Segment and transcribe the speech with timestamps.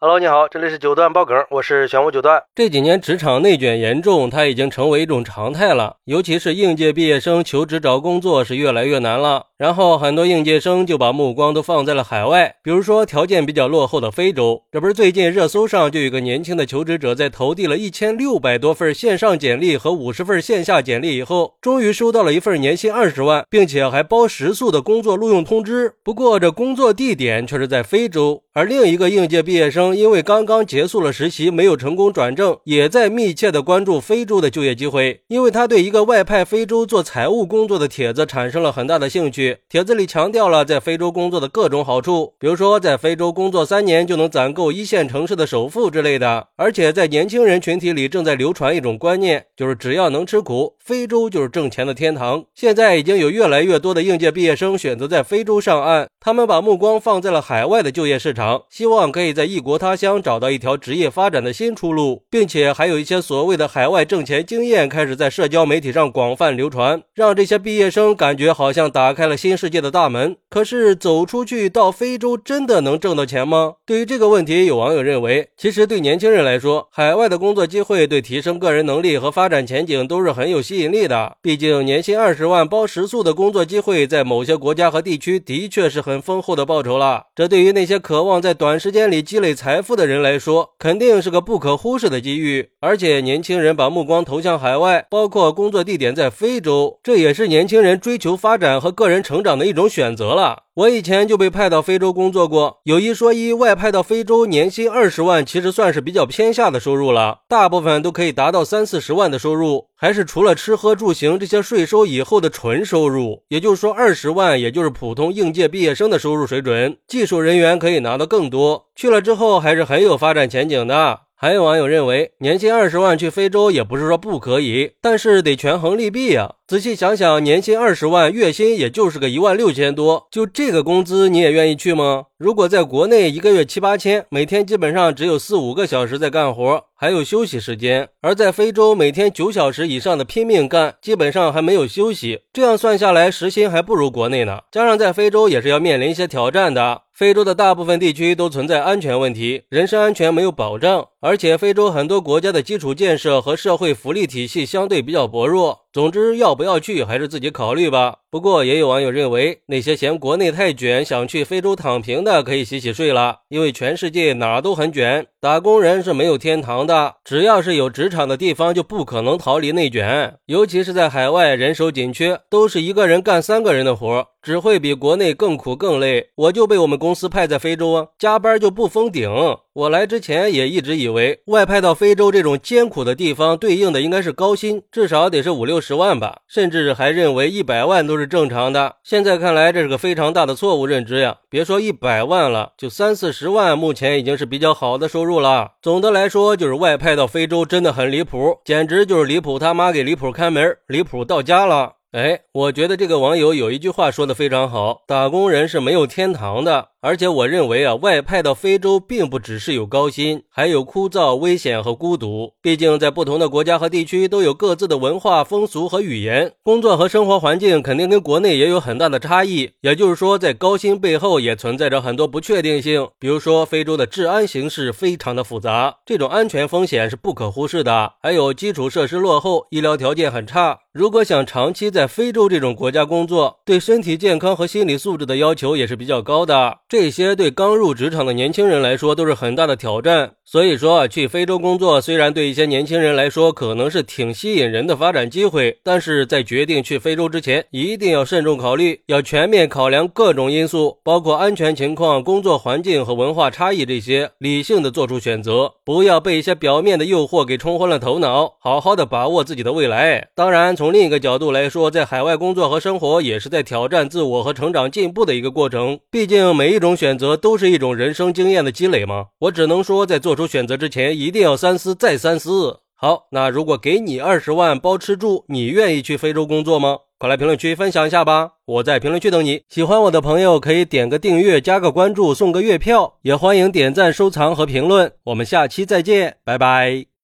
[0.00, 2.40] Hello，你好，这里是九段爆梗，我是玄武九段。
[2.54, 5.96] 这几年职场内卷严重，它已经成为一种常态了。
[6.04, 9.46] 尤其是应届毕业生求职找工作是越来越难了。
[9.56, 14.62] 然后很多应届生就把目光都放在了海外，比如说条件比较落后的非洲。
[14.70, 25.94] 这不是最近热搜上就有个年轻的求职者在投递了一千六百多份线上简历和五十份线下简历以后，终于收到了一份年薪二十万，并且还包食宿的工作录用通知。
[26.04, 28.44] 不过这工作地点却是在非洲。
[28.54, 39.58] 而另一个应届毕业生因为刚刚结束了实习，没有成功转正，也在密切的关注非洲的就业机会，因为他对一个外派非洲做财务工作的帖子产生了很大的兴趣。
[39.68, 46.48] 帖子里强调了在非洲工作的各种好处，比如说在非洲工作三年就能攒够一线城市的首付之类的。
[46.56, 52.44] 而且在年轻人群体里正在流传一种观念，就是只要能吃苦，非洲就是挣钱的天堂。
[52.54, 69.78] 现在已经有越来越多的应届毕业生选择在非洲上岸，他们把目光放在了海外的就业市场，希望可以在异国他乡找到一条职业发展的新出路，并且还有一些所谓的海外挣钱经验开始在社交媒体上广泛流传，让这些毕业生感觉好像打开了新世界。
[69.78, 73.74] 的大门，可是走出去到非洲真的能挣到钱吗？
[73.86, 81.36] 对于这个问题，有网友认为，其实对年轻人来说，海外的工作机会对提升个人能力和发展前景都是很有吸引力的。
[81.40, 87.26] 毕竟年薪二十万包食宿的工作机会，在某些国家和地区的确是很丰厚的报酬了。
[87.36, 92.70] 这对于那些渴望在短时间里积累财财富的人来说，肯定是个不可忽视的机遇。
[92.80, 99.66] 而且年轻人把目光投向海外，包括工作地点在非洲，这也是年轻人追求发展和个人成长的。
[99.66, 100.62] 一种选择了。
[100.78, 107.40] 我以前就被派到非洲工作过，有一说一，外派到非洲年薪二十万，其实算是比较偏下的收入了。
[107.48, 113.42] 大部分都可以达到三四十万的收入，还是除了吃喝住行这些税收以后的纯收入。
[113.48, 116.96] 也就是说，二十万也就是普通应届毕业生的收入水准。
[117.08, 121.22] 技术人员可以拿到更多，去了之后还是很有发展前景的。
[121.40, 126.56] 还有网友认为，年薪二十万去非洲也不是说不可以，但是得权衡利弊呀。
[126.66, 132.24] 仔细想想，年薪二十万，月薪也就是个一万六千多，就这个工资，你也愿意去吗？
[132.38, 142.42] 如果在国内一个月七八千，每天基本上只有四五个小时在干活，还有休息时间；而在非洲，每天九小时以上的拼命干，基本上还没有休息。
[142.52, 144.60] 这样算下来，时薪还不如国内呢。
[144.70, 147.02] 加上在非洲也是要面临一些挑战的。
[147.12, 155.80] 非洲的大部分地区都存在安全问题，人身安全没有保障，而且非洲很多国家的基础建设和社会福利体系相对比较薄弱。
[155.92, 158.18] 总之，要不要去还是自己考虑吧。
[158.30, 167.14] 不过，也有网友认为，那些嫌国内太卷，想去非洲躺平的，可以洗洗睡了，因为全世界哪都很卷，打工人是没有天堂的。
[167.24, 170.36] 只要是有职场的地方，就不可能逃离内卷。
[170.46, 176.30] 尤其是在海外，人手紧缺，都是一个人干三个人的活，只会比国内更苦更累。
[176.34, 179.30] 我就被我们公司派在非洲啊，加班就不封顶。
[179.74, 188.96] 我来之前也一直以为，外派到非洲这种艰苦的地方，对应的应该是高薪，至少得是五六十万吧，甚至还认为一百万都是正常的。
[189.04, 191.36] 现在看来，这是个非常大的错误认知呀！
[191.48, 195.74] 别说一百万了，就三四十万，目前已经是比较好的收入入了。
[195.82, 201.92] 总的来说，就是外派到非洲真的很离谱，简直就是离谱他妈给离谱开门，离谱到家了。
[202.12, 206.88] 哎，我觉得这个网友有一句话说的非常好：打工人是没有天堂的。
[207.00, 212.54] 而且我认为啊，外派到非洲并不只是有高薪，还有枯燥、危险和孤独。
[212.60, 219.70] 毕竟在不同的国家和地区都有各自的文化风俗和语言，工作和生活环境肯定跟国内也有很大的差异。
[219.82, 223.08] 也就是说，在高薪背后也存在着很多不确定性。
[223.20, 228.14] 比如说，非洲的治安形势非常的复杂，这种安全风险是不可忽视的。
[228.20, 230.80] 还有基础设施落后，医疗条件很差。
[230.92, 236.78] 如果想长期在非洲这种国家工作，对身体健康和心理素质的要求也是比较高的。
[236.88, 240.32] 这些对刚入职场的年轻人来说都是很大的挑战。
[240.42, 260.28] 所以说，去非洲工作虽然对一些年轻人来说可能是挺吸引人的发展机会，但是在决定去非洲之前，一定要慎重考虑，要全面考量各种因素，包括安全情况、工作环境和文化差异这些，理性的做出选择，不要被一些表面的诱惑给冲昏了头脑，好好的把握自己的未来。
[260.34, 266.00] 当然，从另一个角度来说，在海外工作和生活也是在挑战自我和成长进步的一个过程。
[266.10, 269.26] 毕竟每这种选择都是一种人生经验的积累吗。
[269.40, 270.36] 我只能说，在做。
[270.36, 272.78] 出选择之前一定要三思再三思。
[272.94, 276.98] 好，那如果给你二十万包吃住，你愿意去非洲工作吗？
[277.18, 278.52] 快来评论区分享一下吧！
[278.64, 279.62] 我在评论区等你。
[279.68, 285.10] 喜欢我的朋友可以点个订阅、加个关注、送个月票，也欢迎点赞、收藏和评论。
[285.24, 287.08] 我们下期再见，拜拜。